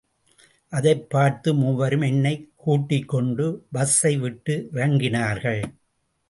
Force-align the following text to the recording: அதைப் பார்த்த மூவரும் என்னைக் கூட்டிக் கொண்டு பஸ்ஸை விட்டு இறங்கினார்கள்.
அதைப் 0.69 1.09
பார்த்த 1.09 1.53
மூவரும் 1.53 2.01
என்னைக் 2.01 2.51
கூட்டிக் 2.55 3.07
கொண்டு 3.07 3.67
பஸ்ஸை 3.71 4.17
விட்டு 4.17 4.69
இறங்கினார்கள். 4.73 5.63